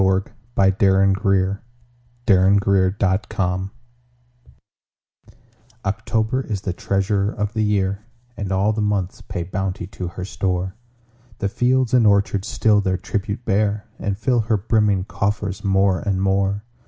Paul 0.01 0.23
Laurence 0.79 1.19
Dunbar 2.25 2.89
October 3.05 3.71
OCTOBER 5.85 6.41
is 6.47 6.61
the 6.61 6.73
treasurer 6.73 7.31
of 7.31 7.53
the 7.53 7.61
year, 7.63 8.03
And 8.35 8.51
all 8.51 8.73
the 8.73 8.81
months 8.81 9.21
pay 9.21 9.43
bounty 9.43 9.85
to 9.85 10.07
her 10.07 10.25
store: 10.25 10.73
The 11.37 11.49
fields 11.49 11.93
and 11.93 12.07
orchards 12.07 12.47
still 12.47 12.81
their 12.81 12.97
tribute 12.97 13.45
bear, 13.45 13.85
And 13.99 14.17
fill 14.17 14.39
her 14.39 14.57
brimming 14.57 15.03
coffers 15.03 15.63
more 15.63 15.99
and 15.99 16.19
more. 16.19 16.63